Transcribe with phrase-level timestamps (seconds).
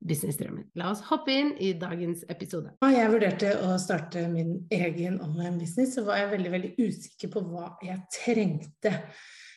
[0.00, 0.70] businessdrømmen.
[0.80, 2.72] La oss hoppe inn i dagens episode.
[2.80, 7.32] Da jeg vurderte å starte min egen online business, så var jeg veldig, veldig usikker
[7.34, 8.94] på hva jeg trengte.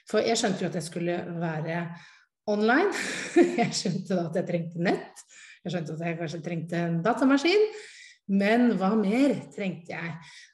[0.09, 1.79] For jeg skjønte jo at jeg skulle være
[2.51, 2.91] online.
[3.61, 5.21] Jeg skjønte da at jeg trengte nett.
[5.63, 7.61] Jeg skjønte at jeg kanskje trengte en datamaskin.
[8.35, 10.11] Men hva mer trengte jeg?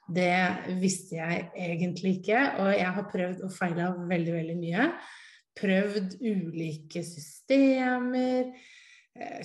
[0.09, 4.87] Det visste jeg egentlig ikke, og jeg har prøvd og feila veldig, veldig mye.
[5.59, 8.49] Prøvd ulike systemer,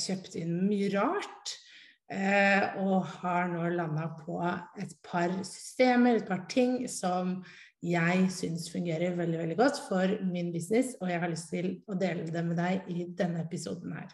[0.01, 1.55] kjøpt inn mye rart.
[2.13, 4.37] Eh, og har nå landa på
[4.81, 7.39] et par systemer, et par ting som
[7.85, 11.97] jeg syns fungerer veldig veldig godt for min business, og jeg har lyst til å
[12.01, 14.13] dele det med deg i denne episoden her.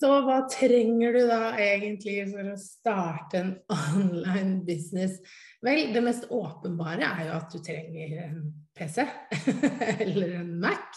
[0.00, 5.18] Så hva trenger du da egentlig for å starte en online business?
[5.64, 8.38] Vel, det mest åpenbare er jo at du trenger en
[8.76, 9.04] PC
[10.06, 10.96] eller en Mac.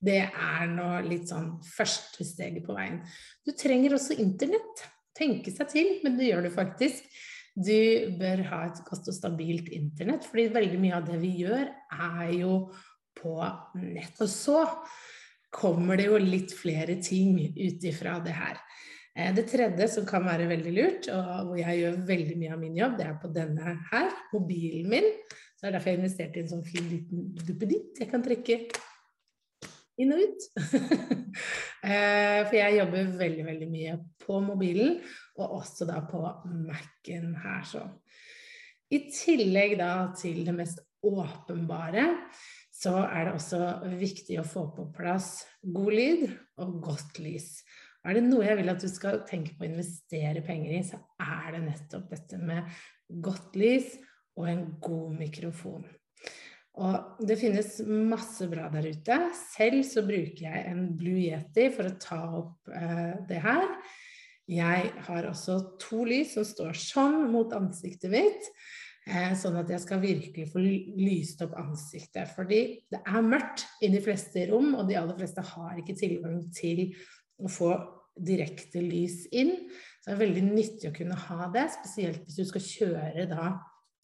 [0.00, 3.02] Det er nå litt sånn første steget på veien.
[3.44, 4.86] Du trenger også internett.
[5.16, 7.04] Tenke seg til, men det gjør du faktisk.
[7.52, 7.76] Du
[8.20, 12.32] bør ha et godt og stabilt internett, fordi veldig mye av det vi gjør, er
[12.38, 12.54] jo
[13.20, 13.34] på
[13.82, 14.16] nett.
[14.22, 14.62] Og så
[15.52, 18.60] kommer det jo litt flere ting ut ifra det her.
[19.18, 22.62] Eh, det tredje som kan være veldig lurt, og hvor jeg gjør veldig mye av
[22.62, 25.10] min jobb, det er på denne her, mobilen min.
[25.58, 28.22] Så det er derfor jeg har investert i en sånn fin liten duppeditt jeg kan
[28.24, 28.62] trekke
[30.00, 30.46] inn og ut.
[31.80, 34.98] Eh, for jeg jobber veldig, veldig mye på mobilen,
[35.40, 36.18] og også da på
[36.66, 37.86] Mac-en her, så.
[38.92, 42.04] I tillegg da til det mest åpenbare,
[42.68, 43.62] så er det også
[43.96, 45.30] viktig å få på plass
[45.62, 46.26] god lyd
[46.60, 47.48] og godt lys.
[48.04, 51.00] Er det noe jeg vil at du skal tenke på å investere penger i, så
[51.20, 52.68] er det nettopp dette med
[53.24, 53.96] godt lys
[54.40, 55.84] og en god mikrofon.
[56.80, 59.16] Og det finnes masse bra der ute.
[59.36, 63.66] Selv så bruker jeg en Blue Yeti for å ta opp eh, det her.
[64.50, 68.48] Jeg har også to lys som står sånn mot ansiktet mitt.
[69.10, 72.32] Eh, sånn at jeg skal virkelig få lyst opp ansiktet.
[72.32, 76.40] Fordi det er mørkt i de fleste rom, og de aller fleste har ikke tilgang
[76.56, 76.86] til
[77.40, 77.74] å få
[78.20, 79.52] direkte lys inn.
[80.00, 83.52] Så det er veldig nyttig å kunne ha det, spesielt hvis du skal kjøre da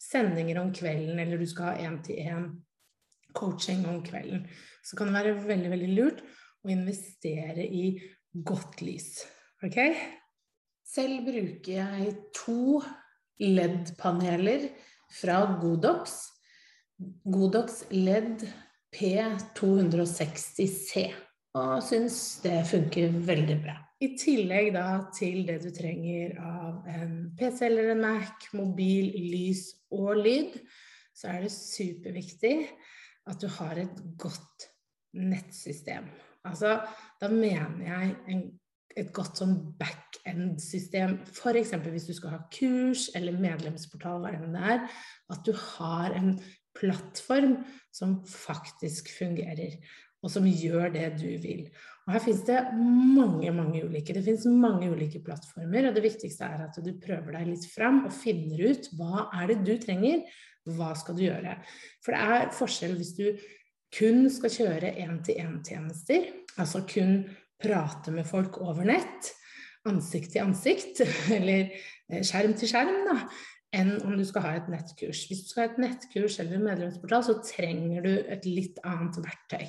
[0.01, 2.51] sendinger om kvelden, eller du skal ha én-til-én
[3.37, 4.45] coaching om kvelden.
[4.83, 6.23] Så kan det være veldig, veldig lurt
[6.65, 7.89] å investere i
[8.47, 9.11] godt lys.
[9.65, 9.77] Ok?
[10.87, 12.81] Selv bruker jeg to
[13.43, 14.69] LED-paneler
[15.13, 16.17] fra Godox.
[17.27, 18.47] Godox LED
[18.95, 21.07] P260C.
[21.57, 23.75] Og syns det funker veldig bra.
[23.97, 29.71] I tillegg da til det du trenger av en PC eller en Mac, mobil, lys
[29.89, 30.59] og lyd,
[31.17, 32.53] så er det superviktig
[33.27, 34.69] at du har et godt
[35.17, 36.07] nettsystem.
[36.47, 36.77] Altså,
[37.21, 38.47] da mener jeg en
[38.97, 41.19] et godt sånn back-end-system.
[41.29, 41.73] F.eks.
[41.85, 44.87] hvis du skal ha kurs eller medlemsportal, hva enn det er.
[45.33, 46.33] At du har en
[46.77, 47.59] plattform
[47.93, 49.77] som faktisk fungerer,
[50.23, 51.67] og som gjør det du vil.
[52.07, 54.15] Og Her finnes det mange mange ulike.
[54.15, 55.89] Det finnes mange ulike plattformer.
[55.89, 59.51] og Det viktigste er at du prøver deg litt fram og finner ut hva er
[59.51, 60.23] det du trenger.
[60.77, 61.57] Hva skal du gjøre?
[62.03, 63.25] For det er forskjell hvis du
[63.97, 67.21] kun skal kjøre én-til-én-tjenester, altså kun
[67.61, 69.31] prate med folk over nett,
[69.87, 70.99] ansikt til ansikt,
[71.37, 73.21] eller eh, skjerm til skjerm, da,
[73.75, 75.25] enn om du skal ha et nettkurs.
[75.27, 79.19] Hvis du skal ha et nettkurs eller en medlemsportal, så trenger du et litt annet
[79.19, 79.65] verktøy.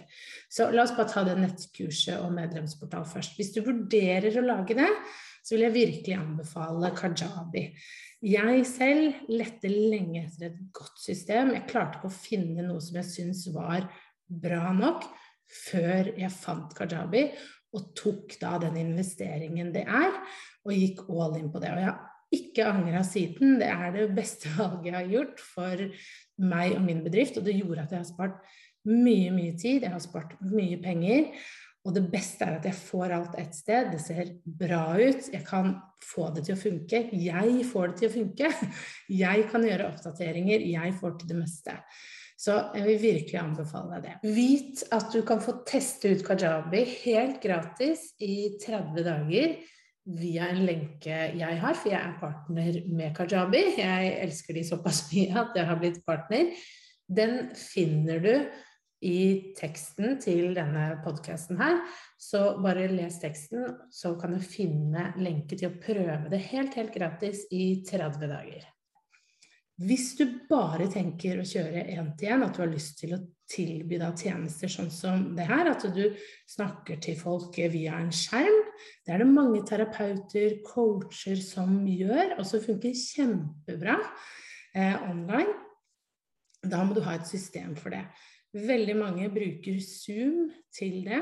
[0.53, 3.35] Så la oss bare ta det nettkurset og medlemsportal først.
[3.39, 4.91] Hvis du vurderer å lage det,
[5.43, 7.65] så vil jeg virkelig anbefale Kajabi.
[8.29, 11.55] Jeg selv lette lenge etter et godt system.
[11.57, 13.87] Jeg klarte ikke å finne noe som jeg syns var
[14.29, 15.07] bra nok
[15.49, 17.31] før jeg fant Kajabi
[17.77, 20.15] og tok da den investeringen det er,
[20.65, 21.73] og gikk all in på det.
[21.75, 21.97] Og jeg
[22.35, 23.59] ikke angra siden.
[23.61, 25.85] Det er det beste valget jeg har gjort for
[26.49, 28.43] meg og min bedrift, og det gjorde at jeg har spart
[28.89, 31.33] mye, mye tid, jeg har spart mye penger.
[31.87, 33.89] Og det beste er at jeg får alt ett sted.
[33.95, 35.31] Det ser bra ut.
[35.33, 35.73] Jeg kan
[36.05, 37.01] få det til å funke.
[37.17, 38.51] Jeg får det til å funke.
[39.23, 40.67] Jeg kan gjøre oppdateringer.
[40.69, 41.79] Jeg får til det meste.
[42.39, 44.35] Så jeg vil virkelig anbefale deg det.
[44.37, 49.57] Vit at du kan få teste ut Kajabi helt gratis i 30 dager
[50.17, 53.65] via en lenke jeg har, for jeg er partner med Kajabi.
[53.81, 56.55] Jeg elsker de såpass mye at jeg har blitt partner.
[57.09, 58.33] Den finner du
[59.05, 61.83] i teksten til denne podkasten her.
[62.19, 66.95] Så bare les teksten, så kan du finne lenke til å prøve det helt, helt
[66.95, 68.67] gratis i 30 dager.
[69.79, 74.25] Hvis du bare tenker å kjøre én-til-én, at du har lyst til å tilby deg
[74.25, 76.03] tjenester sånn som det her, at du
[76.51, 78.59] snakker til folk via en skjerm,
[79.07, 83.99] det er det mange terapeuter, coacher som gjør, og som funker kjempebra
[84.75, 85.55] eh, online.
[86.65, 88.03] Da må du ha et system for det.
[88.57, 91.21] Veldig mange bruker Zoom til det,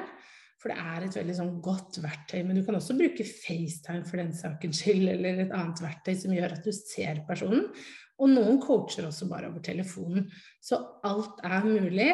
[0.63, 2.41] for det er et veldig sånn godt verktøy.
[2.47, 6.35] Men du kan også bruke FaceTime for den sakens skyld, eller et annet verktøy som
[6.35, 7.69] gjør at du ser personen.
[8.17, 10.31] Og noen coacher også bare over telefonen.
[10.65, 12.09] Så alt er mulig.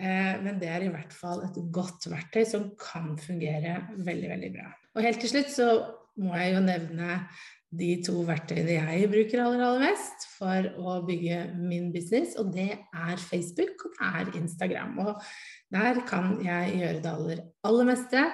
[0.00, 4.52] Eh, men det er i hvert fall et godt verktøy som kan fungere veldig, veldig
[4.54, 4.70] bra.
[4.96, 5.68] Og helt til slutt så
[6.22, 7.18] må jeg jo nevne
[7.72, 12.68] de to verktøyene jeg bruker aller, aller mest for å bygge min business, og det
[12.76, 14.98] er Facebook og det er Instagram.
[15.06, 15.22] Og
[15.72, 18.26] der kan jeg gjøre det aller, aller meste.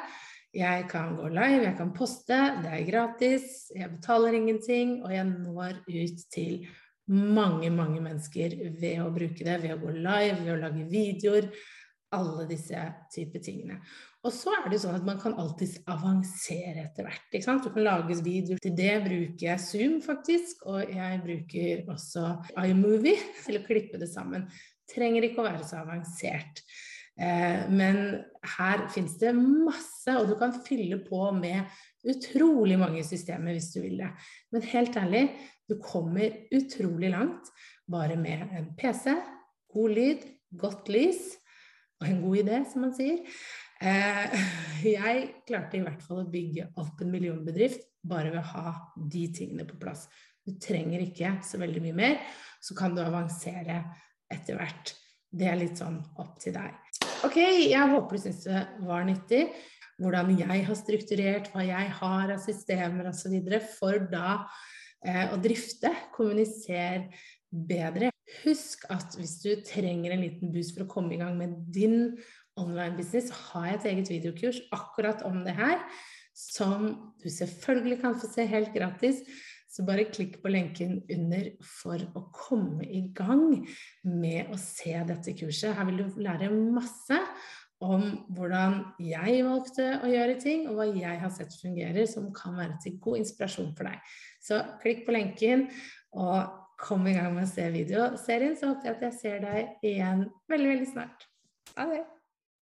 [0.57, 5.29] Jeg kan gå live, jeg kan poste, det er gratis, jeg betaler ingenting, og jeg
[5.29, 6.67] når ut til
[7.09, 11.51] mange, mange mennesker ved å bruke det, ved å gå live, ved å lage videoer.
[12.17, 12.81] Alle disse
[13.13, 13.83] typer tingene.
[14.25, 17.27] Og så er det sånn at man kan alltids avansere etter hvert.
[17.31, 17.67] Ikke sant?
[17.67, 18.61] Du kan lage videoer.
[18.65, 20.65] Til det bruker jeg Zoom, faktisk.
[20.69, 22.25] Og jeg bruker også
[22.65, 24.49] iMovie til å klippe det sammen.
[24.89, 26.65] Trenger ikke å være så avansert.
[27.19, 28.01] Eh, men
[28.57, 31.67] her fins det masse, og du kan fylle på med
[32.07, 34.11] utrolig mange systemer hvis du vil det.
[34.55, 35.25] Men helt ærlig,
[35.69, 37.51] du kommer utrolig langt
[37.91, 39.17] bare med en PC,
[39.73, 40.27] god lyd,
[40.59, 41.35] godt lys
[41.99, 43.25] og en god idé, som man sier.
[43.79, 44.39] Eh,
[44.87, 48.75] jeg klarte i hvert fall å bygge opp en millionbedrift bare ved å ha
[49.11, 50.07] de tingene på plass.
[50.47, 52.21] Du trenger ikke så veldig mye mer,
[52.65, 53.83] så kan du avansere
[54.33, 54.95] etter hvert.
[55.29, 56.77] Det er litt sånn opp til deg.
[57.27, 57.37] Ok,
[57.69, 59.43] jeg håper du syns det var nyttig.
[59.99, 63.35] Hvordan jeg har strukturert, hva jeg har av systemer osv.
[63.75, 64.45] for da
[65.03, 67.09] eh, å drifte, kommunisere
[67.51, 68.13] bedre.
[68.45, 72.17] Husk at hvis du trenger en liten boost for å komme i gang med din
[72.59, 75.79] online business, har jeg et eget videokurs akkurat om det her,
[76.39, 79.23] som du selvfølgelig kan få se helt gratis.
[79.69, 83.67] Så bare klikk på lenken under for å komme i gang
[84.03, 85.75] med å se dette kurset.
[85.77, 87.19] Her vil du lære masse
[87.85, 88.05] om
[88.35, 92.79] hvordan jeg valgte å gjøre ting, og hva jeg har sett fungerer, som kan være
[92.83, 94.13] til god inspirasjon for deg.
[94.43, 95.69] Så klikk på lenken
[96.19, 99.89] og kom i gang med å se videoserien, så håper jeg at jeg ser deg
[99.95, 101.29] igjen veldig, veldig snart.
[101.79, 102.05] Ha det!